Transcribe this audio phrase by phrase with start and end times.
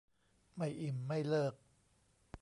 [0.55, 1.53] ไม่อิ่มไม่เลิก